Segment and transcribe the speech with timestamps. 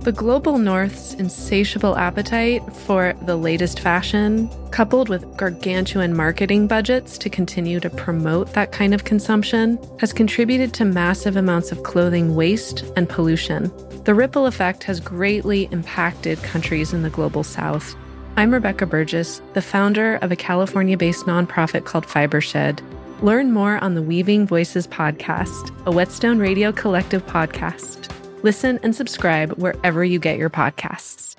[0.00, 7.28] The global north's insatiable appetite for the latest fashion, coupled with gargantuan marketing budgets to
[7.28, 12.82] continue to promote that kind of consumption, has contributed to massive amounts of clothing waste
[12.96, 13.70] and pollution.
[14.04, 17.94] The ripple effect has greatly impacted countries in the global south.
[18.38, 22.80] I'm Rebecca Burgess, the founder of a California based nonprofit called Fibershed.
[23.20, 28.10] Learn more on the Weaving Voices podcast, a Whetstone Radio Collective podcast.
[28.42, 31.36] Listen and subscribe wherever you get your podcasts.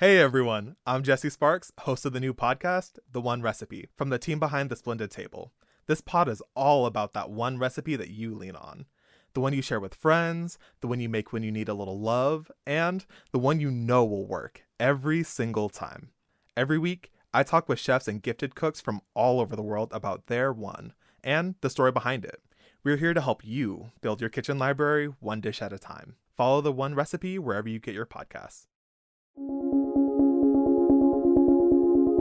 [0.00, 4.18] Hey everyone, I'm Jesse Sparks, host of the new podcast, The One Recipe, from the
[4.18, 5.52] team behind The Splendid Table.
[5.86, 8.86] This pod is all about that one recipe that you lean on.
[9.34, 12.00] The one you share with friends, the one you make when you need a little
[12.00, 16.12] love, and the one you know will work every single time.
[16.56, 20.28] Every week, I talk with chefs and gifted cooks from all over the world about
[20.28, 22.40] their one and the story behind it.
[22.84, 26.16] We're here to help you build your kitchen library one dish at a time.
[26.36, 28.66] Follow the one recipe wherever you get your podcasts.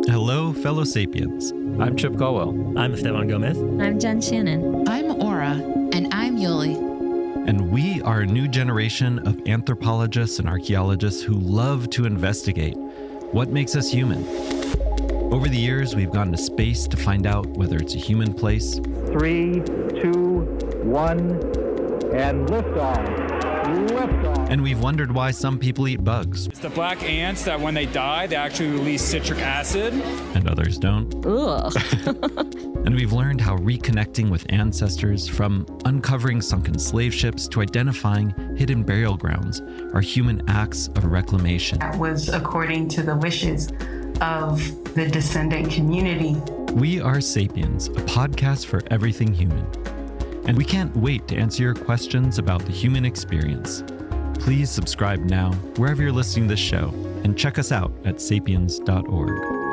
[0.09, 1.51] Hello, fellow sapiens.
[1.81, 2.51] I'm Chip Colwell.
[2.79, 3.57] I'm Esteban Gomez.
[3.57, 4.87] I'm Jen Shannon.
[4.87, 5.51] I'm Aura.
[5.91, 6.77] And I'm Yuli.
[7.45, 12.77] And we are a new generation of anthropologists and archaeologists who love to investigate
[13.33, 14.25] what makes us human.
[15.33, 18.75] Over the years, we've gone to space to find out whether it's a human place.
[19.07, 19.82] Three, two,
[20.93, 21.31] one,
[22.13, 23.03] and liftoff.
[23.89, 24.49] Liftoff.
[24.51, 26.45] And we've wondered why some people eat bugs.
[26.45, 29.93] It's the black ants that when they die, they actually release citric acid.
[30.35, 31.11] And others don't.
[31.25, 31.75] Ugh.
[32.85, 38.83] and we've learned how reconnecting with ancestors, from uncovering sunken slave ships to identifying hidden
[38.83, 39.61] burial grounds,
[39.95, 41.79] are human acts of reclamation.
[41.79, 43.69] That was according to the wishes
[44.21, 44.59] of
[44.93, 46.35] the descendant community.
[46.73, 49.67] We are Sapiens, a podcast for everything human.
[50.45, 53.83] And we can't wait to answer your questions about the human experience.
[54.39, 59.63] Please subscribe now, wherever you're listening to this show, and check us out at sapiens.org.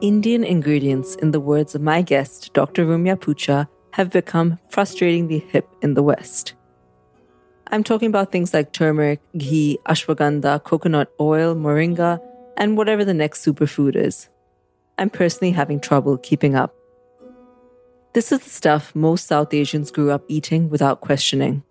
[0.00, 2.84] Indian ingredients, in the words of my guest, Dr.
[2.84, 6.54] Rumya Putcha, have become frustratingly hip in the West.
[7.74, 12.20] I'm talking about things like turmeric, ghee, ashwagandha, coconut oil, moringa,
[12.56, 14.28] and whatever the next superfood is.
[14.96, 16.72] I'm personally having trouble keeping up.
[18.12, 21.64] This is the stuff most South Asians grew up eating without questioning.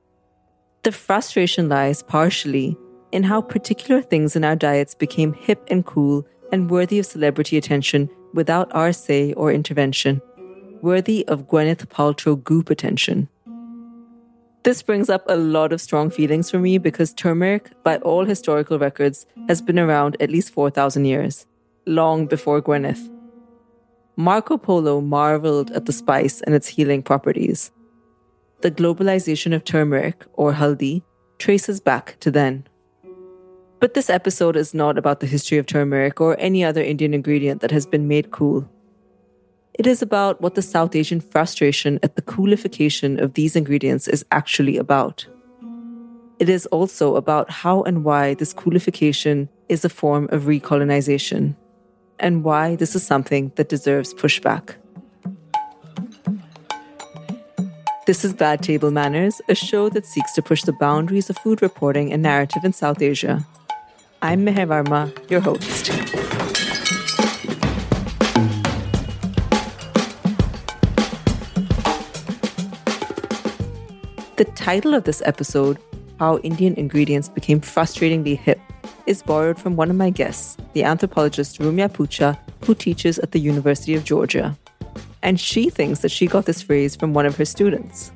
[0.83, 2.75] The frustration lies partially
[3.13, 7.55] in how particular things in our diets became hip and cool and worthy of celebrity
[7.55, 10.21] attention without our say or intervention,
[10.81, 13.29] worthy of Gwyneth Paltrow goop attention.
[14.63, 18.79] This brings up a lot of strong feelings for me because turmeric, by all historical
[18.79, 21.45] records, has been around at least 4,000 years,
[21.85, 23.09] long before Gwyneth.
[24.15, 27.71] Marco Polo marveled at the spice and its healing properties.
[28.61, 31.03] The globalization of turmeric, or haldi,
[31.39, 32.65] traces back to then.
[33.81, 37.59] But this episode is not about the history of turmeric or any other Indian ingredient
[37.59, 38.69] that has been made cool.
[39.75, 44.23] It is about what the South Asian frustration at the coolification of these ingredients is
[44.31, 45.25] actually about.
[46.37, 51.55] It is also about how and why this coolification is a form of recolonization,
[52.19, 54.75] and why this is something that deserves pushback.
[58.05, 61.63] This is Bad Table Manners, a show that seeks to push the boundaries of food
[61.63, 63.43] reporting and narrative in South Asia.
[64.21, 66.22] I'm Meher Varma, your host.
[74.63, 75.77] Title of this episode,
[76.19, 78.61] How Indian Ingredients Became Frustratingly Hip,
[79.05, 83.39] is borrowed from one of my guests, the anthropologist Rumya Putcha, who teaches at the
[83.39, 84.57] University of Georgia.
[85.21, 88.13] And she thinks that she got this phrase from one of her students.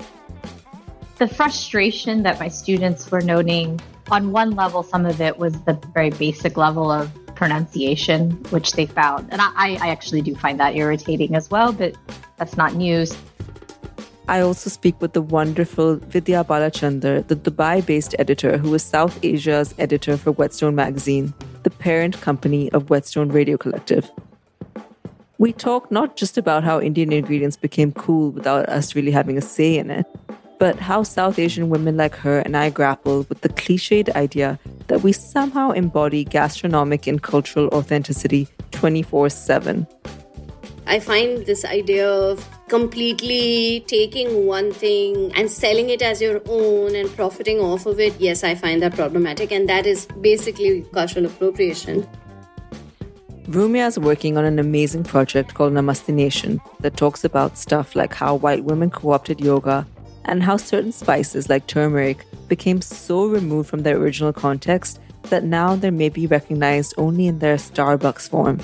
[1.17, 5.73] The frustration that my students were noting, on one level, some of it was the
[5.93, 9.27] very basic level of pronunciation, which they found.
[9.33, 11.97] And I, I actually do find that irritating as well, but
[12.37, 13.17] that's not news.
[14.29, 19.17] I also speak with the wonderful Vidya Balachander, the Dubai based editor who is South
[19.23, 21.33] Asia's editor for Whetstone magazine,
[21.63, 24.11] the parent company of Whetstone Radio Collective.
[25.37, 29.41] We talk not just about how Indian ingredients became cool without us really having a
[29.41, 30.05] say in it,
[30.59, 35.03] but how South Asian women like her and I grapple with the cliched idea that
[35.03, 39.87] we somehow embody gastronomic and cultural authenticity 24 7.
[40.89, 46.95] I find this idea of completely taking one thing and selling it as your own
[46.95, 49.51] and profiting off of it, yes, I find that problematic.
[49.51, 52.07] And that is basically cultural appropriation.
[53.49, 58.13] Rumya is working on an amazing project called Namaste Nation that talks about stuff like
[58.13, 59.85] how white women co opted yoga
[60.23, 65.75] and how certain spices like turmeric became so removed from their original context that now
[65.75, 68.61] they may be recognized only in their Starbucks form.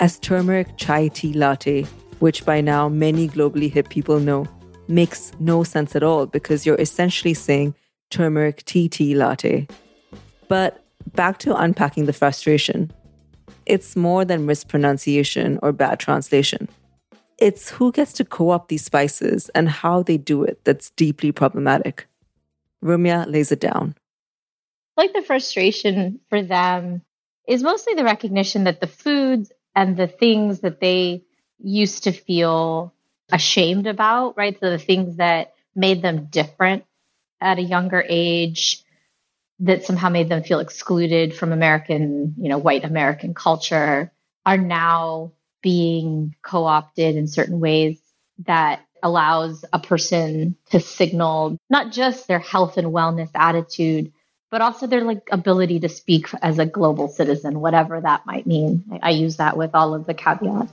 [0.00, 1.82] As turmeric chai tea latte,
[2.18, 4.46] which by now many globally hip people know,
[4.88, 7.74] makes no sense at all because you're essentially saying
[8.10, 9.66] turmeric tea tea latte.
[10.48, 12.92] But back to unpacking the frustration
[13.66, 16.68] it's more than mispronunciation or bad translation.
[17.38, 21.32] It's who gets to co opt these spices and how they do it that's deeply
[21.32, 22.06] problematic.
[22.82, 23.94] Rumya lays it down.
[24.96, 27.02] Like the frustration for them
[27.48, 31.24] is mostly the recognition that the foods and the things that they
[31.58, 32.94] used to feel
[33.32, 34.58] ashamed about, right?
[34.60, 36.84] So the things that made them different
[37.40, 38.82] at a younger age
[39.60, 44.12] that somehow made them feel excluded from American, you know, white American culture
[44.44, 45.32] are now
[45.62, 47.98] being co opted in certain ways
[48.46, 54.12] that allows a person to signal not just their health and wellness attitude,
[54.54, 58.84] but also their like ability to speak as a global citizen, whatever that might mean.
[58.92, 60.70] I, I use that with all of the caveats.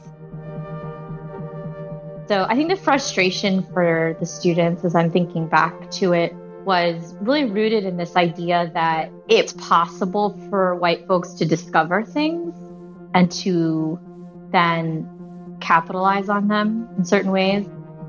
[2.27, 6.31] So I think the frustration for the students as I'm thinking back to it
[6.63, 12.53] was really rooted in this idea that it's possible for white folks to discover things
[13.15, 13.99] and to
[14.51, 17.65] then capitalize on them in certain ways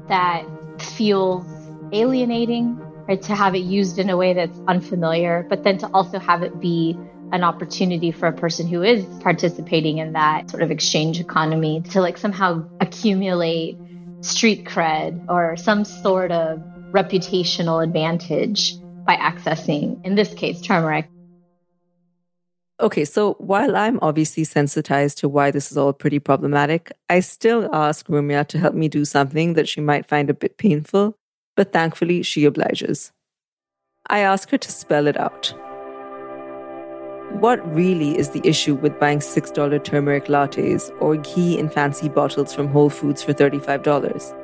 [0.09, 0.45] that
[0.79, 1.47] feels
[1.95, 2.79] alienating,
[3.09, 3.21] right?
[3.23, 6.61] To have it used in a way that's unfamiliar, but then to also have it
[6.61, 6.97] be
[7.33, 12.01] an opportunity for a person who is participating in that sort of exchange economy to
[12.01, 13.77] like somehow accumulate
[14.21, 16.63] street cred or some sort of
[16.93, 21.09] reputational advantage by accessing, in this case, turmeric.
[22.81, 27.73] Okay, so while I'm obviously sensitized to why this is all pretty problematic, I still
[27.73, 31.17] ask Rumya to help me do something that she might find a bit painful,
[31.57, 33.13] but thankfully she obliges.
[34.09, 35.55] I ask her to spell it out.
[37.41, 42.55] What really is the issue with buying $6 turmeric lattes or ghee in fancy bottles
[42.55, 44.39] from Whole Foods for $35?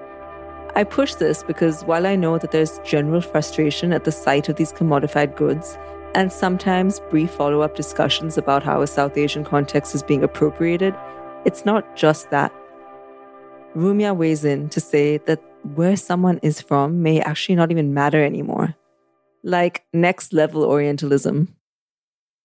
[0.75, 4.56] I push this because while I know that there's general frustration at the sight of
[4.56, 5.76] these commodified goods,
[6.14, 10.94] and sometimes brief follow up discussions about how a South Asian context is being appropriated,
[11.44, 12.52] it's not just that.
[13.76, 15.43] Rumya weighs in to say that
[15.74, 18.74] where someone is from may actually not even matter anymore.
[19.42, 21.54] Like next level Orientalism.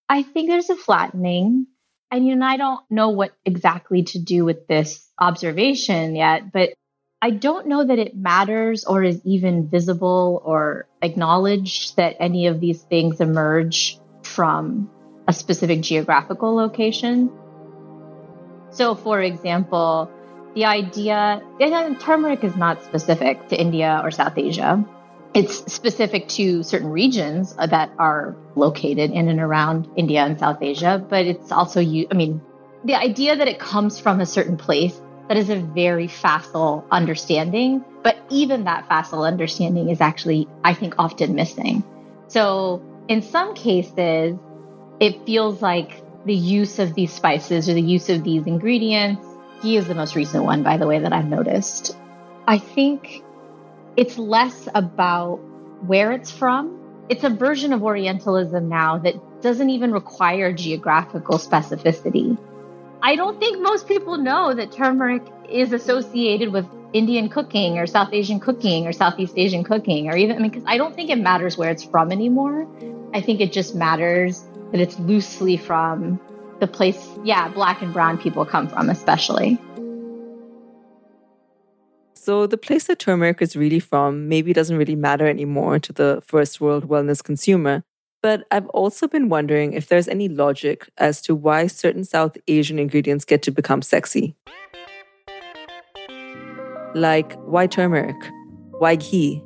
[0.09, 1.67] I think there's a flattening.
[2.11, 6.73] And you know, I don't know what exactly to do with this observation yet, but
[7.21, 12.59] I don't know that it matters or is even visible or acknowledged that any of
[12.59, 14.89] these things emerge from
[15.27, 17.31] a specific geographical location.
[18.71, 20.11] So, for example,
[20.55, 24.85] the idea, and turmeric is not specific to India or South Asia.
[25.33, 31.03] It's specific to certain regions that are located in and around India and South Asia,
[31.09, 32.41] but it's also, I mean,
[32.85, 37.83] the idea that it comes from a certain place that is a very facile understanding.
[38.03, 41.83] But even that facile understanding is actually, I think, often missing.
[42.27, 44.37] So in some cases,
[44.99, 49.25] it feels like the use of these spices or the use of these ingredients,
[49.63, 51.97] ghee is the most recent one, by the way, that I've noticed.
[52.47, 53.23] I think
[53.95, 55.37] it's less about
[55.87, 56.79] where it's from.
[57.09, 62.37] It's a version of Orientalism now that doesn't even require geographical specificity.
[63.01, 68.09] I don't think most people know that turmeric is associated with Indian cooking or South
[68.13, 71.17] Asian cooking or Southeast Asian cooking or even, I mean, because I don't think it
[71.17, 72.67] matters where it's from anymore.
[73.13, 76.19] I think it just matters that it's loosely from
[76.59, 79.59] the place, yeah, black and brown people come from, especially.
[82.15, 86.23] So, the place that turmeric is really from maybe doesn't really matter anymore to the
[86.25, 87.83] first world wellness consumer.
[88.21, 92.79] But I've also been wondering if there's any logic as to why certain South Asian
[92.79, 94.37] ingredients get to become sexy.
[96.95, 98.15] Like, why turmeric?
[98.79, 99.43] Why ghee?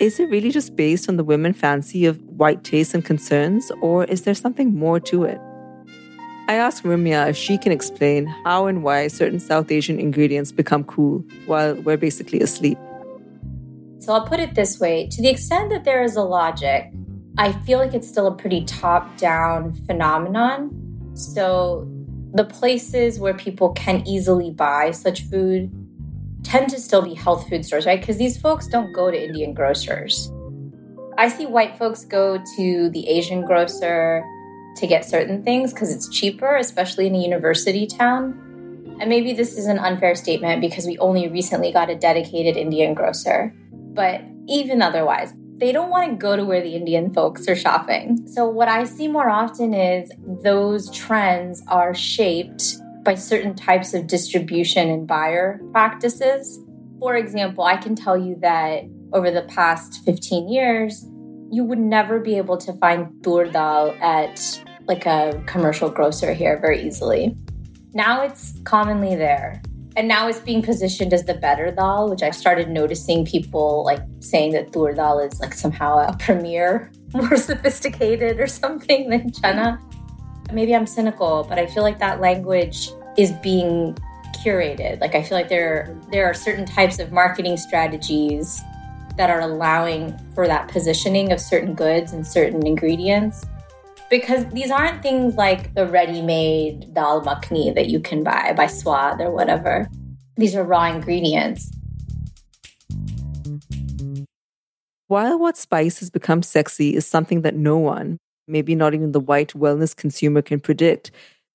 [0.00, 4.02] Is it really just based on the women fancy of white tastes and concerns, or
[4.06, 5.38] is there something more to it?
[6.52, 10.84] I asked Rumya if she can explain how and why certain South Asian ingredients become
[10.84, 12.76] cool while we're basically asleep.
[14.00, 16.92] So I'll put it this way to the extent that there is a logic,
[17.38, 20.68] I feel like it's still a pretty top down phenomenon.
[21.14, 21.88] So
[22.34, 25.72] the places where people can easily buy such food
[26.42, 27.98] tend to still be health food stores, right?
[27.98, 30.30] Because these folks don't go to Indian grocers.
[31.16, 34.22] I see white folks go to the Asian grocer
[34.76, 38.96] to get certain things because it's cheaper, especially in a university town.
[39.00, 42.94] And maybe this is an unfair statement because we only recently got a dedicated Indian
[42.94, 43.54] grocer.
[43.72, 48.26] But even otherwise, they don't want to go to where the Indian folks are shopping.
[48.26, 50.10] So, what I see more often is
[50.42, 56.60] those trends are shaped by certain types of distribution and buyer practices.
[56.98, 61.04] For example, I can tell you that over the past 15 years,
[61.52, 66.58] you would never be able to find tur dal at like a commercial grocer here
[66.58, 67.36] very easily.
[67.92, 69.60] Now it's commonly there.
[69.94, 74.00] And now it's being positioned as the better dal, which I've started noticing people like
[74.20, 79.78] saying that tur dal is like somehow a premier, more sophisticated or something than chana.
[80.50, 83.94] Maybe I'm cynical, but I feel like that language is being
[84.42, 85.02] curated.
[85.02, 88.62] Like I feel like there there are certain types of marketing strategies
[89.16, 93.44] that are allowing for that positioning of certain goods and certain ingredients.
[94.10, 99.20] Because these aren't things like the ready-made dal makhni that you can buy by Swad
[99.20, 99.88] or whatever.
[100.36, 101.70] These are raw ingredients.
[105.08, 109.20] While what spice has become sexy is something that no one, maybe not even the
[109.20, 111.10] white wellness consumer, can predict,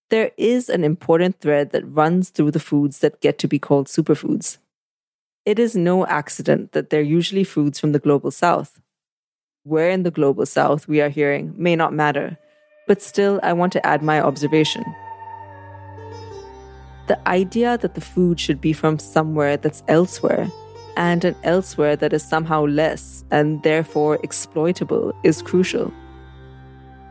[0.10, 3.88] there is an important thread that runs through the foods that get to be called
[3.88, 4.58] superfoods.
[5.48, 8.82] It is no accident that they're usually foods from the global south.
[9.64, 12.38] Where in the global south we are hearing may not matter,
[12.86, 14.84] but still, I want to add my observation.
[17.08, 20.52] The idea that the food should be from somewhere that's elsewhere,
[20.98, 25.94] and an elsewhere that is somehow less and therefore exploitable, is crucial.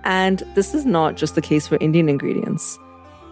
[0.04, 2.78] And this is not just the case for Indian ingredients.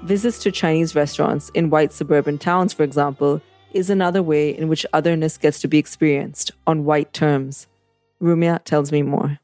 [0.05, 3.43] Visits to Chinese restaurants in white suburban towns, for example,
[3.75, 7.67] is another way in which otherness gets to be experienced on white terms.
[8.23, 9.39] Rumya tells me more.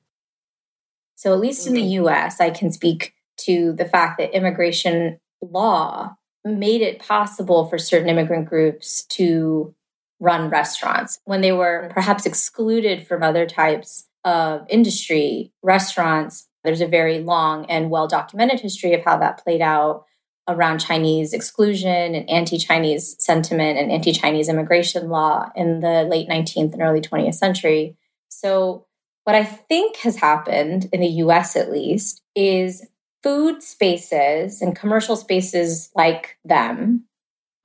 [1.16, 6.16] So, at least in the US, I can speak to the fact that immigration law
[6.44, 9.74] made it possible for certain immigrant groups to
[10.20, 15.52] run restaurants when they were perhaps excluded from other types of industry.
[15.62, 20.04] Restaurants, there's a very long and well documented history of how that played out
[20.50, 26.28] around Chinese exclusion and anti Chinese sentiment and anti Chinese immigration law in the late
[26.28, 27.96] 19th and early 20th century.
[28.28, 28.86] So,
[29.24, 32.86] what I think has happened in the US at least is
[33.22, 37.04] food spaces and commercial spaces like them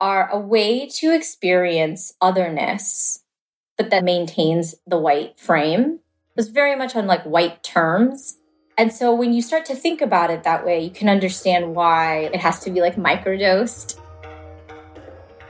[0.00, 3.22] are a way to experience otherness,
[3.78, 6.00] but that maintains the white frame.
[6.30, 8.36] It was very much on like white terms
[8.78, 12.30] and so when you start to think about it that way, you can understand why
[12.32, 13.98] it has to be like microdosed.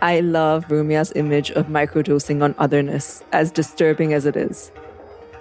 [0.00, 4.70] I love Rumya's image of microdosing on otherness, as disturbing as it is.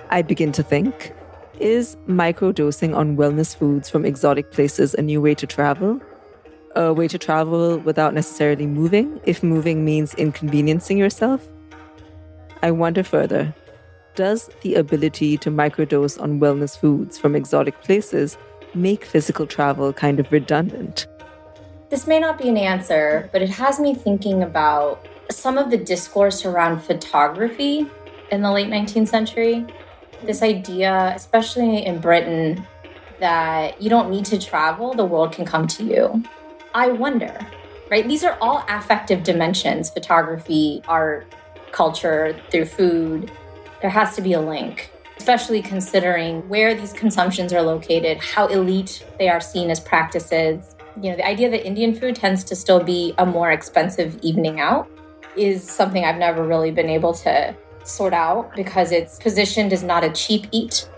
[0.10, 1.14] I begin to think
[1.60, 6.02] is microdosing on wellness foods from exotic places a new way to travel?
[6.76, 11.48] A way to travel without necessarily moving, if moving means inconveniencing yourself?
[12.62, 13.54] I wonder further
[14.16, 18.38] does the ability to microdose on wellness foods from exotic places
[18.74, 21.08] make physical travel kind of redundant?
[21.90, 25.78] This may not be an answer, but it has me thinking about some of the
[25.78, 27.90] discourse around photography
[28.32, 29.66] in the late 19th century.
[30.24, 32.66] This idea, especially in Britain,
[33.20, 36.24] that you don't need to travel, the world can come to you.
[36.74, 37.38] I wonder,
[37.90, 38.08] right?
[38.08, 41.34] These are all affective dimensions photography, art,
[41.72, 43.32] culture, through food
[43.86, 49.06] there has to be a link, especially considering where these consumptions are located, how elite
[49.20, 50.76] they are seen as practices.
[51.00, 54.60] You know, the idea that Indian food tends to still be a more expensive evening
[54.60, 54.90] out
[55.38, 60.04] is something I've never really been able to sort out because it's positioned as not
[60.04, 60.90] a cheap eat.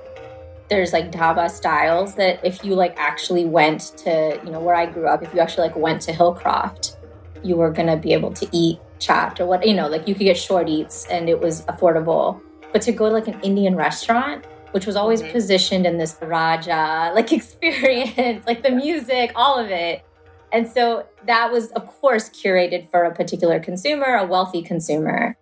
[0.70, 4.86] There's like dhaba styles that if you like actually went to, you know, where I
[4.86, 6.96] grew up, if you actually like went to Hillcroft,
[7.44, 10.24] you were gonna be able to eat chaat or what, you know, like you could
[10.24, 12.40] get short eats and it was affordable.
[12.74, 15.32] But to go to like an Indian restaurant, which was always mm-hmm.
[15.32, 20.04] positioned in this Raja like experience, like the music, all of it.
[20.52, 25.36] And so that was, of course, curated for a particular consumer, a wealthy consumer.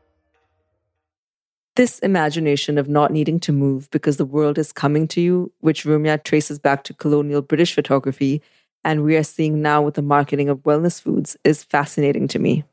[1.75, 5.83] This imagination of not needing to move because the world is coming to you, which
[5.83, 8.41] Rumya traces back to colonial British photography,
[8.83, 12.63] and we are seeing now with the marketing of wellness foods, is fascinating to me.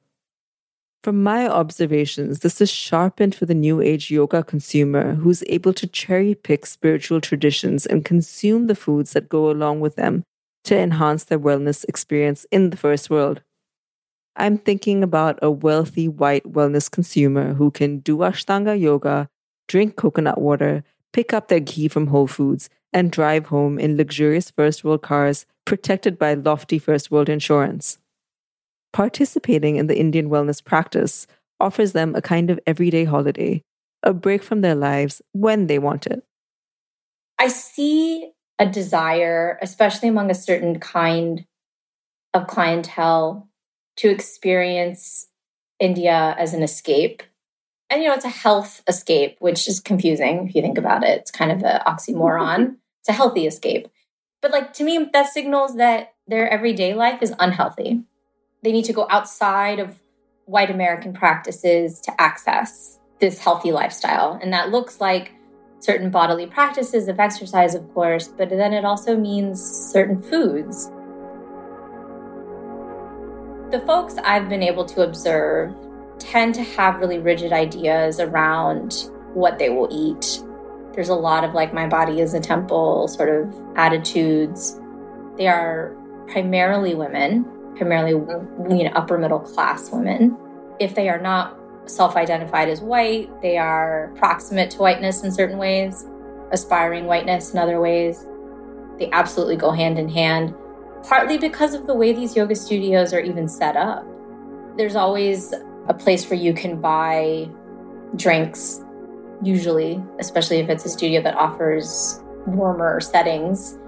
[1.03, 5.89] From my observations, this is sharpened for the New Age yoga consumer who's able to
[5.89, 10.23] cherry pick spiritual traditions and consume the foods that go along with them
[10.63, 13.43] to enhance their wellness experience in the first world.
[14.37, 19.29] I'm thinking about a wealthy white wellness consumer who can do Ashtanga yoga,
[19.67, 24.53] drink coconut water, pick up their ghee from Whole Foods, and drive home in luxurious
[24.53, 27.99] first world cars protected by lofty first world insurance.
[28.93, 31.27] Participating in the Indian wellness practice
[31.59, 33.63] offers them a kind of everyday holiday,
[34.03, 36.25] a break from their lives when they want it.
[37.39, 41.47] I see a desire, especially among a certain kind
[42.35, 43.49] of clientele,
[43.97, 45.29] to experience
[45.81, 47.23] India as an escape.
[47.91, 51.19] And, you know, it's a health escape, which is confusing if you think about it.
[51.19, 52.77] It's kind of an oxymoron.
[53.01, 53.89] it's a healthy escape.
[54.41, 58.03] But, like, to me, that signals that their everyday life is unhealthy.
[58.63, 60.01] They need to go outside of
[60.45, 64.39] white American practices to access this healthy lifestyle.
[64.41, 65.33] And that looks like
[65.81, 70.91] certain bodily practices of exercise, of course, but then it also means certain foods.
[73.73, 75.75] The folks I've been able to observe
[76.19, 80.41] tend to have really rigid ideas around what they will eat.
[80.95, 84.79] There's a lot of like, my body is a temple sort of attitudes.
[85.37, 85.97] They are
[86.29, 87.45] primarily women,
[87.77, 90.37] primarily you know, upper middle class women.
[90.79, 95.59] If they are not self identified as white, they are proximate to whiteness in certain
[95.59, 96.07] ways,
[96.51, 98.27] aspiring whiteness in other ways.
[98.99, 100.55] They absolutely go hand in hand,
[101.09, 104.07] partly because of the way these yoga studios are even set up.
[104.77, 105.53] There's always
[105.89, 107.49] a place where you can buy
[108.17, 108.81] drinks,
[109.43, 113.79] usually, especially if it's a studio that offers warmer settings.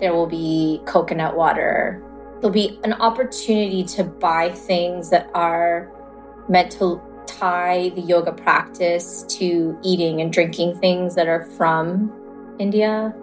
[0.00, 2.02] There will be coconut water.
[2.40, 5.90] There'll be an opportunity to buy things that are
[6.48, 12.12] meant to tie the yoga practice to eating and drinking things that are from
[12.58, 13.14] India.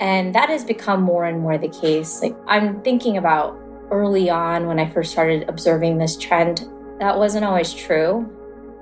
[0.00, 2.22] And that has become more and more the case.
[2.22, 3.58] Like I'm thinking about
[3.90, 6.68] early on when I first started observing this trend,
[7.00, 8.34] that wasn't always true.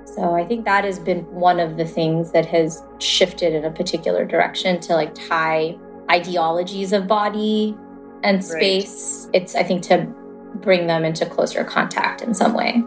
[0.05, 3.71] So I think that has been one of the things that has shifted in a
[3.71, 5.77] particular direction to like tie
[6.09, 7.75] ideologies of body
[8.23, 9.25] and space.
[9.25, 9.41] Right.
[9.41, 10.07] It's I think to
[10.55, 12.83] bring them into closer contact in some way.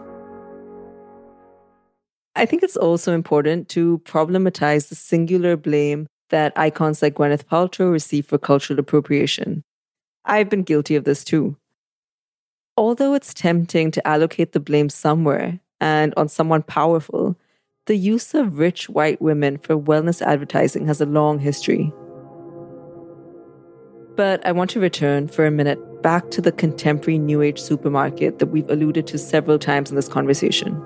[2.35, 7.91] I think it's also important to problematize the singular blame that icons like Gwyneth Paltrow
[7.91, 9.63] receive for cultural appropriation.
[10.23, 11.57] I've been guilty of this too.
[12.77, 17.35] Although it's tempting to allocate the blame somewhere and on someone powerful,
[17.85, 21.91] the use of rich white women for wellness advertising has a long history.
[24.21, 28.37] But I want to return for a minute back to the contemporary New Age supermarket
[28.37, 30.79] that we've alluded to several times in this conversation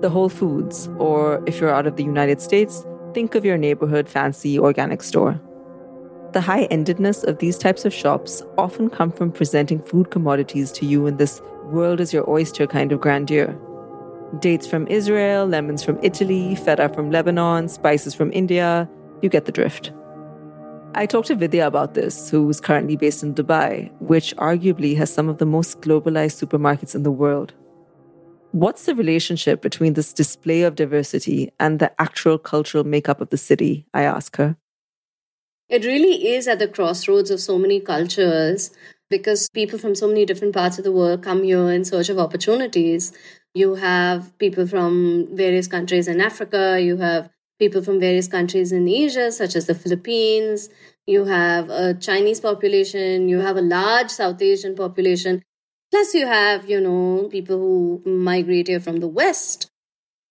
[0.00, 4.08] the Whole Foods, or if you're out of the United States, think of your neighborhood
[4.08, 5.40] fancy organic store.
[6.32, 10.86] The high endedness of these types of shops often come from presenting food commodities to
[10.86, 13.56] you in this world is your oyster kind of grandeur.
[14.40, 18.90] Dates from Israel, lemons from Italy, feta from Lebanon, spices from India,
[19.22, 19.92] you get the drift.
[20.94, 25.30] I talked to Vidya about this, who's currently based in Dubai, which arguably has some
[25.30, 27.54] of the most globalized supermarkets in the world.
[28.50, 33.38] What's the relationship between this display of diversity and the actual cultural makeup of the
[33.38, 33.86] city?
[33.94, 34.58] I ask her.
[35.70, 38.70] It really is at the crossroads of so many cultures
[39.08, 42.18] because people from so many different parts of the world come here in search of
[42.18, 43.14] opportunities.
[43.54, 47.30] You have people from various countries in Africa, you have
[47.62, 50.68] people from various countries in Asia, such as the Philippines,
[51.06, 55.42] you have a Chinese population, you have a large South Asian population.
[55.90, 59.70] Plus, you have, you know, people who migrate here from the West.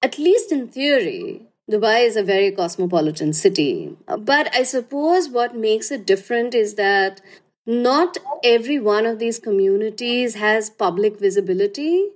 [0.02, 1.42] At least in theory,
[1.72, 3.96] Dubai is a very cosmopolitan city.
[4.32, 7.22] But I suppose what makes it different is that
[7.66, 12.08] not every one of these communities has public visibility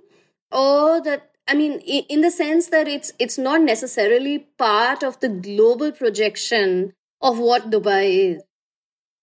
[0.50, 5.28] or that I mean, in the sense that it's it's not necessarily part of the
[5.28, 8.42] global projection of what Dubai is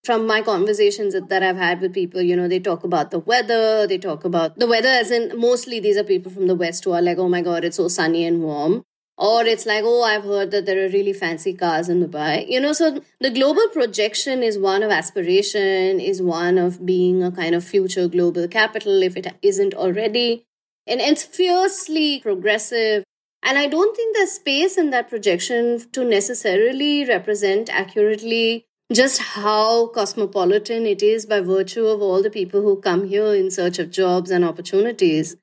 [0.04, 3.88] from my conversations that I've had with people, you know, they talk about the weather,
[3.88, 6.92] they talk about the weather as in mostly these are people from the West who
[6.92, 8.84] are like, oh my God, it's so sunny and warm.
[9.18, 12.50] Or it's like, oh, I've heard that there are really fancy cars in Dubai.
[12.50, 17.32] You know, so the global projection is one of aspiration, is one of being a
[17.32, 20.46] kind of future global capital if it isn't already.
[20.86, 23.04] And it's fiercely progressive.
[23.42, 29.88] And I don't think there's space in that projection to necessarily represent accurately just how
[29.88, 33.92] cosmopolitan it is by virtue of all the people who come here in search of
[33.92, 35.36] jobs and opportunities.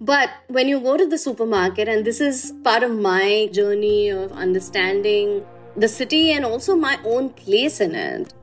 [0.00, 4.32] But when you go to the supermarket, and this is part of my journey of
[4.32, 5.44] understanding
[5.76, 8.34] the city and also my own place in it,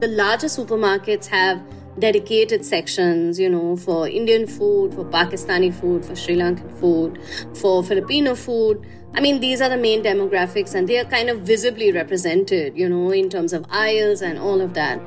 [0.00, 1.60] the larger supermarkets have
[1.98, 7.18] dedicated sections, you know, for Indian food, for Pakistani food, for Sri Lankan food,
[7.56, 8.86] for Filipino food.
[9.14, 12.88] I mean, these are the main demographics and they are kind of visibly represented, you
[12.88, 15.00] know, in terms of aisles and all of that.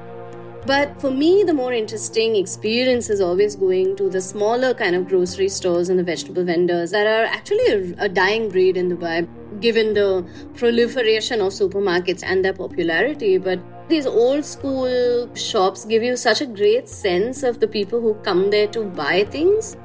[0.65, 5.07] But for me, the more interesting experience is always going to the smaller kind of
[5.07, 9.27] grocery stores and the vegetable vendors that are actually a, dying breed in Dubai,
[9.61, 13.37] given the proliferation of supermarkets and their popularity.
[13.37, 18.13] But these old school shops give you such a great sense of the people who
[18.23, 19.75] come there to buy things.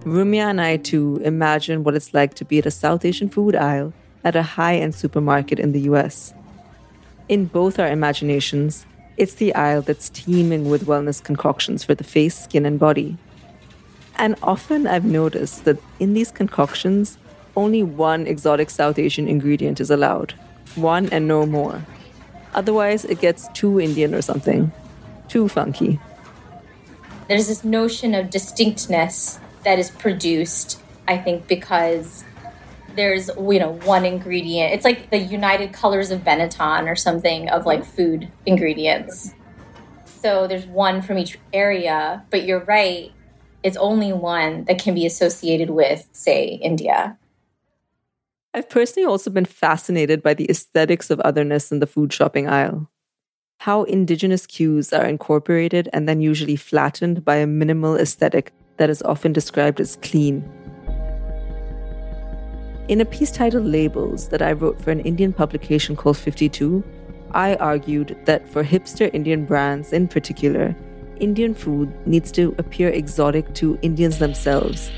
[0.00, 3.54] Rumya and I too imagine what it's like to be at a South Asian food
[3.54, 3.92] aisle
[4.24, 6.34] at a high end supermarket in the US.
[7.28, 12.38] In both our imaginations, it's the aisle that's teeming with wellness concoctions for the face,
[12.38, 13.16] skin, and body.
[14.16, 17.18] And often I've noticed that in these concoctions,
[17.56, 20.32] only one exotic South Asian ingredient is allowed.
[20.74, 21.84] One and no more.
[22.54, 24.72] Otherwise, it gets too Indian or something.
[25.28, 26.00] Too funky.
[27.28, 32.24] There's this notion of distinctness that is produced, I think, because
[32.98, 37.64] there's you know one ingredient it's like the united colors of benetton or something of
[37.64, 39.34] like food ingredients
[40.04, 43.12] so there's one from each area but you're right
[43.62, 47.16] it's only one that can be associated with say india
[48.58, 52.90] i've personally also been fascinated by the aesthetics of otherness in the food shopping aisle.
[53.60, 59.00] How indigenous cues are incorporated and then usually flattened by a minimal aesthetic that is
[59.02, 60.42] often described as clean.
[62.88, 66.82] In a piece titled Labels that I wrote for an Indian publication called 52,
[67.30, 70.74] I argued that for hipster Indian brands in particular,
[71.20, 74.90] Indian food needs to appear exotic to Indians themselves,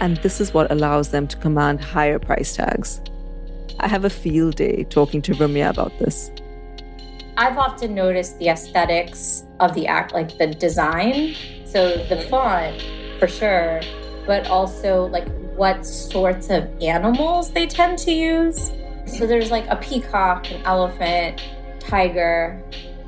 [0.00, 3.00] and this is what allows them to command higher price tags.
[3.80, 6.30] I have a field day talking to Rumya about this.
[7.36, 11.36] I've often noticed the aesthetics of the act, like the design.
[11.64, 12.82] So the font,
[13.20, 13.80] for sure,
[14.26, 18.72] but also like what sorts of animals they tend to use.
[19.06, 21.42] So there's like a peacock, an elephant,
[21.78, 22.60] tiger.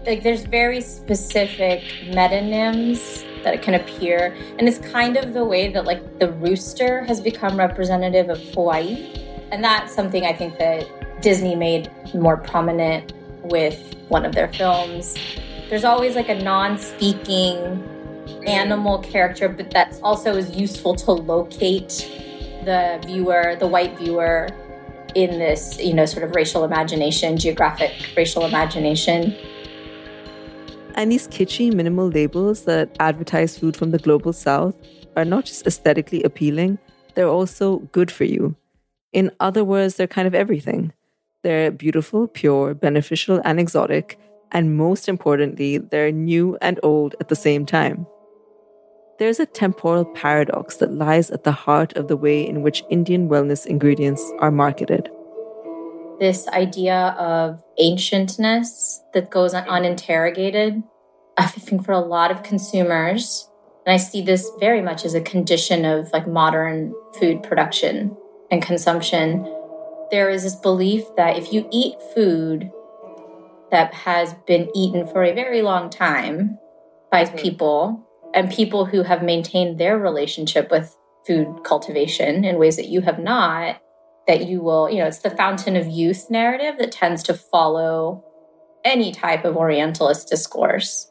[0.06, 4.34] Like there's very specific metonyms that can appear.
[4.58, 9.12] And it's kind of the way that like the rooster has become representative of Hawaii.
[9.50, 10.86] And that's something I think that
[11.22, 15.16] Disney made more prominent with one of their films.
[15.68, 17.86] There's always like a non speaking
[18.46, 22.08] animal character, but that's also is useful to locate
[22.64, 24.48] the viewer, the white viewer,
[25.14, 29.36] in this, you know, sort of racial imagination, geographic racial imagination.
[31.00, 34.76] And these kitschy minimal labels that advertise food from the global south
[35.16, 36.78] are not just aesthetically appealing,
[37.14, 38.54] they're also good for you.
[39.10, 40.92] In other words, they're kind of everything.
[41.42, 44.18] They're beautiful, pure, beneficial, and exotic.
[44.52, 48.06] And most importantly, they're new and old at the same time
[49.18, 53.28] there's a temporal paradox that lies at the heart of the way in which Indian
[53.28, 55.10] wellness ingredients are marketed.
[56.18, 60.82] This idea of ancientness that goes uninterrogated,
[61.40, 63.48] I think for a lot of consumers,
[63.86, 68.14] and I see this very much as a condition of like modern food production
[68.50, 69.50] and consumption,
[70.10, 72.70] there is this belief that if you eat food
[73.70, 76.58] that has been eaten for a very long time
[77.10, 77.36] by mm-hmm.
[77.36, 80.94] people and people who have maintained their relationship with
[81.26, 83.80] food cultivation in ways that you have not
[84.26, 88.24] that you will you know it's the fountain of youth narrative that tends to follow
[88.84, 91.09] any type of orientalist discourse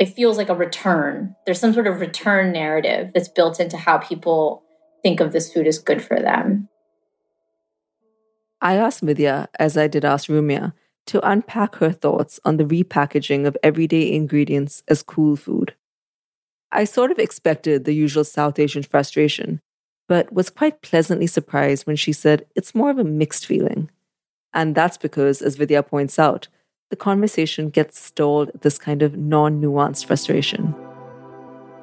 [0.00, 1.36] it feels like a return.
[1.44, 4.64] There's some sort of return narrative that's built into how people
[5.02, 6.68] think of this food as good for them.
[8.62, 10.72] I asked vidya as i did ask rumya
[11.06, 15.74] to unpack her thoughts on the repackaging of everyday ingredients as cool food.
[16.72, 19.60] I sort of expected the usual South Asian frustration,
[20.08, 23.90] but was quite pleasantly surprised when she said it's more of a mixed feeling.
[24.54, 26.48] And that's because, as Vidya points out,
[26.90, 30.74] the conversation gets stalled this kind of non nuanced frustration.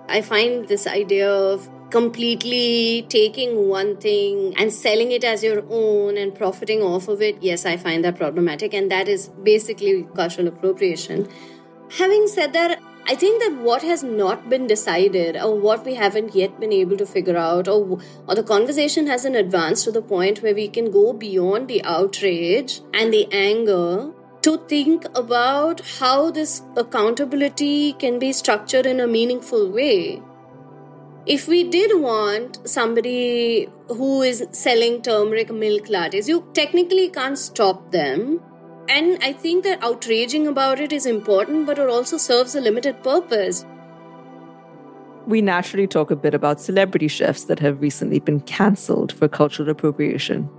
[0.09, 6.17] I find this idea of completely taking one thing and selling it as your own
[6.17, 8.73] and profiting off of it, yes, I find that problematic.
[8.73, 11.27] And that is basically cultural appropriation.
[11.97, 16.35] Having said that, I think that what has not been decided or what we haven't
[16.35, 20.43] yet been able to figure out or, or the conversation hasn't advanced to the point
[20.43, 24.11] where we can go beyond the outrage and the anger
[24.47, 30.21] to think about how this accountability can be structured in a meaningful way.
[31.25, 37.91] If we did want somebody who is selling turmeric milk lattes, you technically can't stop
[37.91, 38.39] them
[38.89, 43.03] And I think that outraging about it is important, but it also serves a limited
[43.03, 43.65] purpose.
[45.25, 49.69] We naturally talk a bit about celebrity chefs that have recently been cancelled for cultural
[49.69, 50.49] appropriation.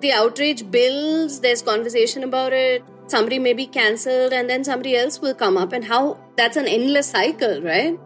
[0.00, 2.82] The outrage builds, there's conversation about it.
[3.06, 6.66] Somebody may be cancelled, and then somebody else will come up, and how that's an
[6.66, 7.98] endless cycle, right?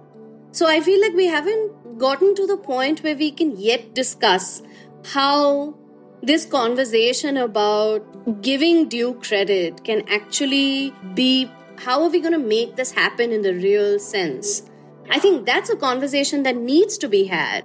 [0.52, 4.62] So I feel like we haven't gotten to the point where we can yet discuss
[5.12, 5.74] how
[6.22, 12.76] this conversation about giving due credit can actually be how are we going to make
[12.76, 14.62] this happen in the real sense?
[15.08, 17.64] I think that's a conversation that needs to be had.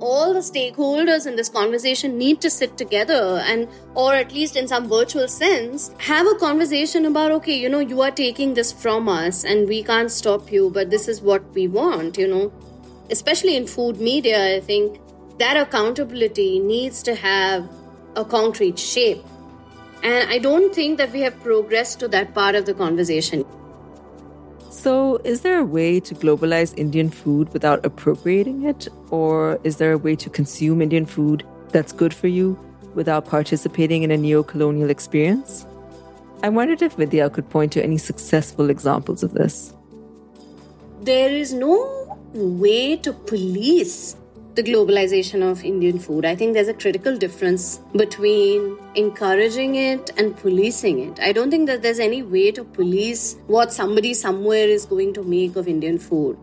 [0.00, 4.68] All the stakeholders in this conversation need to sit together and, or at least in
[4.68, 9.08] some virtual sense, have a conversation about okay, you know, you are taking this from
[9.08, 12.52] us and we can't stop you, but this is what we want, you know.
[13.10, 15.00] Especially in food media, I think
[15.38, 17.68] that accountability needs to have
[18.14, 19.24] a concrete shape.
[20.04, 23.44] And I don't think that we have progressed to that part of the conversation.
[24.78, 28.86] So, is there a way to globalize Indian food without appropriating it?
[29.10, 32.56] Or is there a way to consume Indian food that's good for you
[32.94, 35.66] without participating in a neo colonial experience?
[36.44, 39.74] I wondered if Vidya could point to any successful examples of this.
[41.00, 44.14] There is no way to police
[44.58, 46.24] the globalization of Indian food.
[46.24, 51.20] I think there's a critical difference between encouraging it and policing it.
[51.20, 55.22] I don't think that there's any way to police what somebody somewhere is going to
[55.22, 56.36] make of Indian food.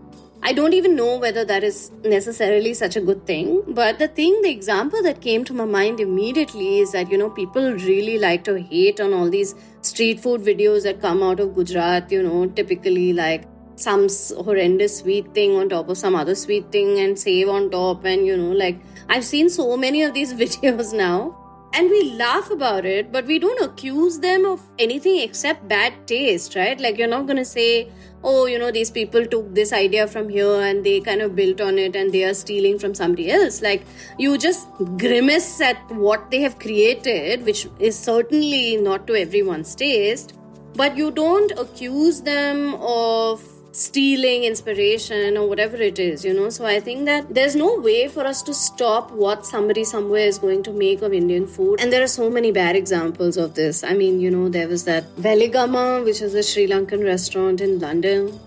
[0.43, 3.63] I don't even know whether that is necessarily such a good thing.
[3.67, 7.29] But the thing, the example that came to my mind immediately is that, you know,
[7.29, 11.53] people really like to hate on all these street food videos that come out of
[11.55, 13.43] Gujarat, you know, typically like
[13.75, 14.07] some
[14.43, 18.25] horrendous sweet thing on top of some other sweet thing and save on top and
[18.25, 21.35] you know like i've seen so many of these videos now
[21.77, 26.55] and we laugh about it but we don't accuse them of anything except bad taste
[26.55, 26.79] right?
[26.79, 27.89] Like you're not going to say
[28.23, 31.59] oh you know these people took this idea from here and they kind of built
[31.59, 33.61] on it and they are stealing from somebody else.
[33.61, 33.83] Like
[34.17, 40.33] you just grimace at what they have created which is certainly not to everyone's taste
[40.75, 43.43] but you don't accuse them of
[43.75, 46.49] stealing inspiration or whatever it is, you know.
[46.49, 50.39] So I think that there's no way for us to stop what somebody somewhere is
[50.39, 51.81] going to make of Indian food.
[51.81, 53.83] And there are so many bad examples of this.
[53.83, 57.79] I mean, you know, there was that Weligama, which is a Sri Lankan restaurant in
[57.79, 58.39] London.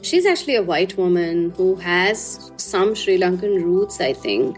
[0.00, 4.56] She's actually a white woman who has some Sri Lankan roots, I think.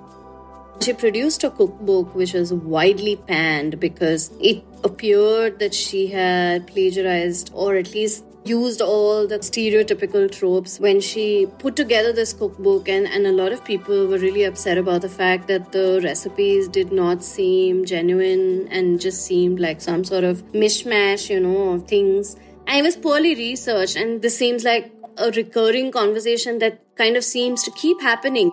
[0.81, 7.51] She produced a cookbook which was widely panned because it appeared that she had plagiarized
[7.55, 13.07] or at least used all the stereotypical tropes when she put together this cookbook and,
[13.07, 16.93] and a lot of people were really upset about the fact that the recipes did
[16.93, 22.37] not seem genuine and just seemed like some sort of mishmash you know of things.
[22.67, 27.25] And it was poorly researched and this seems like a recurring conversation that kind of
[27.25, 28.51] seems to keep happening.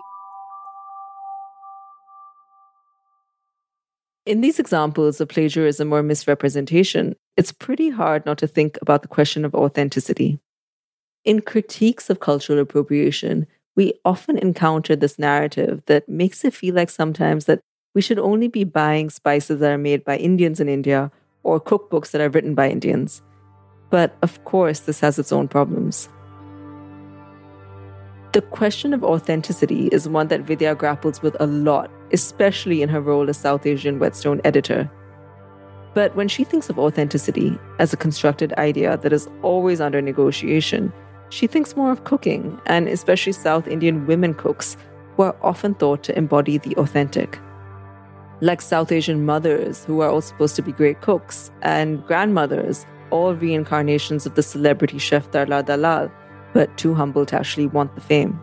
[4.26, 9.08] In these examples of plagiarism or misrepresentation, it's pretty hard not to think about the
[9.08, 10.38] question of authenticity.
[11.24, 16.90] In critiques of cultural appropriation, we often encounter this narrative that makes it feel like
[16.90, 17.60] sometimes that
[17.94, 21.10] we should only be buying spices that are made by Indians in India
[21.42, 23.22] or cookbooks that are written by Indians.
[23.88, 26.10] But of course, this has its own problems.
[28.34, 33.00] The question of authenticity is one that Vidya grapples with a lot, especially in her
[33.00, 34.90] role as South Asian Whetstone editor.
[35.94, 40.92] But when she thinks of authenticity as a constructed idea that is always under negotiation,
[41.30, 44.76] she thinks more of cooking, and especially South Indian women cooks,
[45.16, 47.38] who are often thought to embody the authentic.
[48.40, 53.34] Like South Asian mothers, who are all supposed to be great cooks, and grandmothers, all
[53.34, 56.10] reincarnations of the celebrity chef Tarla Dalal,
[56.52, 58.40] but too humble to actually want the fame.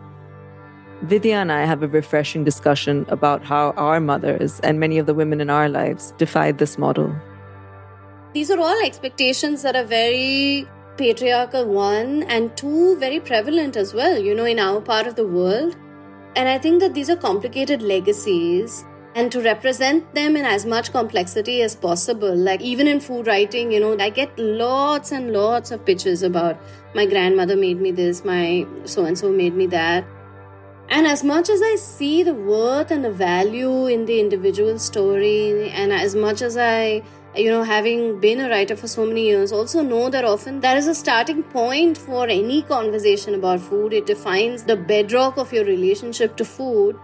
[1.02, 5.14] Vidya and I have a refreshing discussion about how our mothers and many of the
[5.14, 7.14] women in our lives defied this model.
[8.38, 10.64] These are all expectations that are very
[10.96, 15.26] patriarchal, one, and two, very prevalent as well, you know, in our part of the
[15.26, 15.74] world.
[16.36, 18.84] And I think that these are complicated legacies
[19.16, 22.32] and to represent them in as much complexity as possible.
[22.32, 26.60] Like, even in food writing, you know, I get lots and lots of pitches about
[26.94, 30.06] my grandmother made me this, my so and so made me that.
[30.90, 35.70] And as much as I see the worth and the value in the individual story,
[35.70, 37.02] and as much as I,
[37.36, 40.76] you know, having been a writer for so many years, also know that often that
[40.76, 43.92] is a starting point for any conversation about food.
[43.92, 46.96] It defines the bedrock of your relationship to food.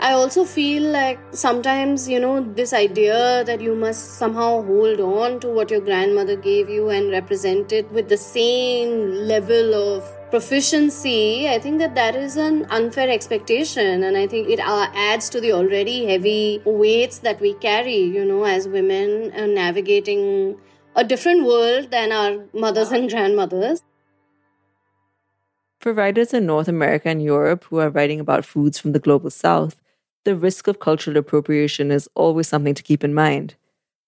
[0.00, 5.38] I also feel like sometimes, you know, this idea that you must somehow hold on
[5.40, 11.46] to what your grandmother gave you and represent it with the same level of proficiency,
[11.46, 14.02] I think that that is an unfair expectation.
[14.02, 18.24] And I think it uh, adds to the already heavy weights that we carry, you
[18.24, 20.56] know, as women uh, navigating
[20.96, 23.82] a different world than our mothers and grandmothers.
[25.80, 29.28] For writers in North America and Europe who are writing about foods from the global
[29.28, 29.82] south,
[30.24, 33.56] the risk of cultural appropriation is always something to keep in mind.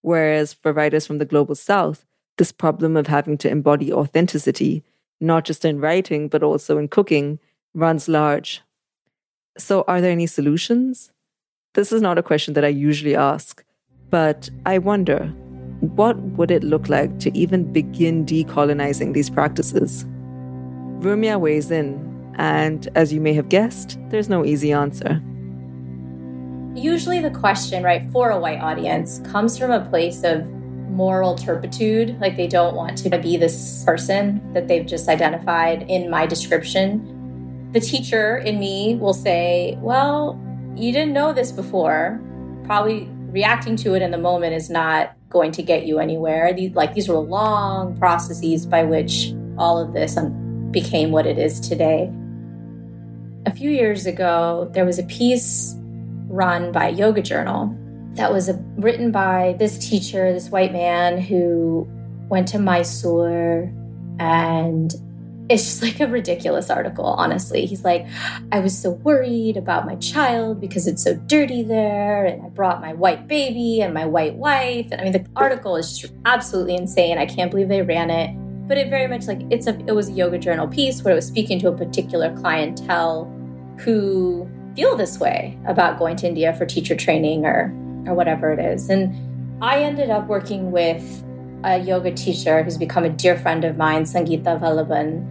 [0.01, 2.07] Whereas for writers from the global south,
[2.39, 4.85] this problem of having to embody authenticity,
[5.21, 7.39] not just in writing, but also in cooking,
[7.75, 8.63] runs large.
[9.57, 11.13] So, are there any solutions?
[11.75, 13.65] This is not a question that I usually ask,
[14.11, 15.33] but I wonder
[15.81, 20.05] what would it look like to even begin decolonizing these practices?
[21.01, 25.23] Rumya weighs in, and as you may have guessed, there's no easy answer.
[26.75, 30.45] Usually, the question, right, for a white audience comes from a place of
[30.95, 32.19] moral turpitude.
[32.21, 37.71] Like they don't want to be this person that they've just identified in my description.
[37.73, 40.41] The teacher in me will say, Well,
[40.77, 42.21] you didn't know this before.
[42.65, 46.53] Probably reacting to it in the moment is not going to get you anywhere.
[46.55, 51.39] These, like these were long processes by which all of this um, became what it
[51.39, 52.11] is today.
[53.47, 55.75] A few years ago, there was a piece
[56.29, 57.77] run by Yoga Journal
[58.15, 61.87] that was a, written by this teacher, this white man who
[62.29, 63.73] went to Mysore
[64.19, 64.95] and
[65.49, 67.67] it's just like a ridiculous article, honestly.
[67.67, 68.07] He's like,
[68.51, 72.81] I was so worried about my child because it's so dirty there, and I brought
[72.81, 74.87] my white baby and my white wife.
[74.91, 77.19] And I mean, the article is just absolutely insane.
[77.19, 78.35] I can't believe they ran it.
[78.67, 81.17] But it very much like it's a it was a yoga journal piece where it
[81.17, 83.31] was speaking to a particular clientele
[83.81, 87.69] who feel this way about going to India for teacher training or
[88.07, 88.89] or whatever it is.
[88.91, 91.25] And I ended up working with
[91.65, 95.25] a yoga teacher who's become a dear friend of mine, Sangeeta Vallabhan,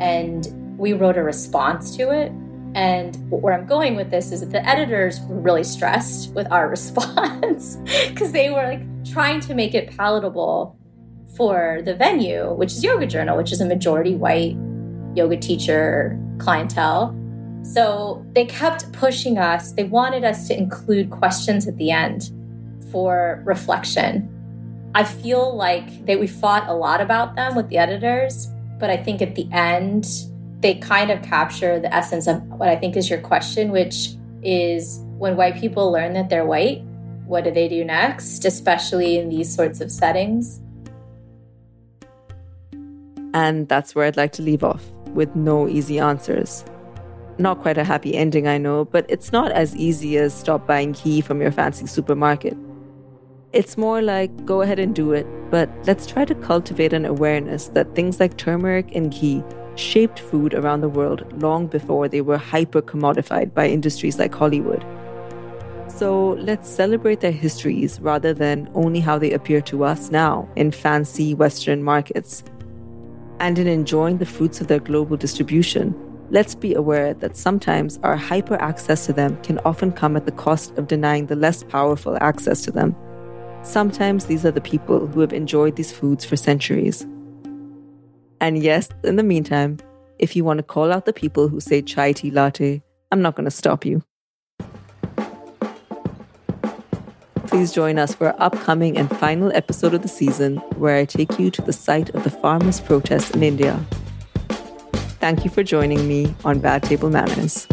[0.00, 2.32] and we wrote a response to it.
[2.74, 6.68] And where I'm going with this is that the editors were really stressed with our
[6.76, 7.76] response
[8.08, 10.76] because they were like trying to make it palatable
[11.36, 14.56] for the venue, which is Yoga Journal, which is a majority white
[15.14, 17.16] yoga teacher clientele.
[17.62, 19.72] So they kept pushing us.
[19.72, 22.30] They wanted us to include questions at the end
[22.90, 24.28] for reflection.
[24.94, 28.48] I feel like that we fought a lot about them with the editors,
[28.78, 30.06] but I think at the end
[30.60, 34.10] they kind of capture the essence of what I think is your question, which
[34.42, 36.82] is when white people learn that they're white,
[37.26, 40.60] what do they do next, especially in these sorts of settings?
[43.34, 46.64] And that's where I'd like to leave off with no easy answers.
[47.42, 50.92] Not quite a happy ending, I know, but it's not as easy as stop buying
[50.92, 52.56] ghee from your fancy supermarket.
[53.52, 57.66] It's more like go ahead and do it, but let's try to cultivate an awareness
[57.70, 59.42] that things like turmeric and ghee
[59.74, 64.84] shaped food around the world long before they were hyper commodified by industries like Hollywood.
[65.88, 70.70] So let's celebrate their histories rather than only how they appear to us now in
[70.70, 72.44] fancy Western markets.
[73.40, 75.92] And in enjoying the fruits of their global distribution,
[76.32, 80.32] let's be aware that sometimes our hyper access to them can often come at the
[80.32, 82.96] cost of denying the less powerful access to them.
[83.62, 87.06] Sometimes these are the people who have enjoyed these foods for centuries.
[88.40, 89.76] And yes, in the meantime,
[90.18, 93.36] if you want to call out the people who say chai tea latte, I'm not
[93.36, 94.02] going to stop you.
[97.46, 101.38] Please join us for our upcoming and final episode of the season, where I take
[101.38, 103.84] you to the site of the farmers' protests in India.
[105.22, 107.68] Thank you for joining me on Bad Table Manners.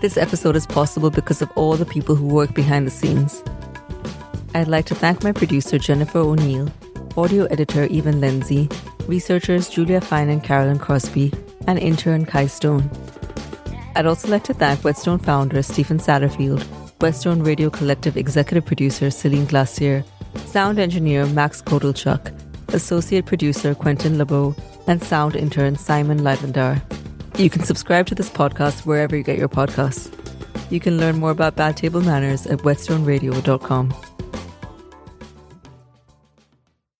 [0.00, 3.42] This episode is possible because of all the people who work behind the scenes.
[4.54, 6.72] I'd like to thank my producer, Jennifer O'Neill,
[7.16, 8.68] audio editor, Evan Lindsay,
[9.08, 11.32] researchers, Julia Fine and Carolyn Crosby,
[11.66, 12.88] and intern, Kai Stone.
[13.96, 16.62] I'd also like to thank Whetstone founder, Stephen Satterfield,
[17.00, 20.04] Whetstone Radio Collective executive producer, Celine Glacier,
[20.40, 22.32] sound engineer Max Kotelchuk,
[22.74, 24.54] associate producer Quentin LeBeau,
[24.86, 26.80] and sound intern Simon Leibendar.
[27.38, 30.12] You can subscribe to this podcast wherever you get your podcasts.
[30.70, 34.15] You can learn more about Bad Table Manners at whetstoneradio.com.